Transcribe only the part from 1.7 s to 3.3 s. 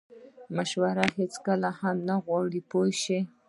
هم نه غواړي پوه شوې!.